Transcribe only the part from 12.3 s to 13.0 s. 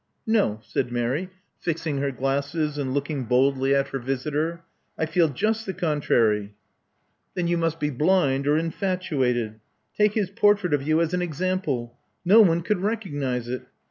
one could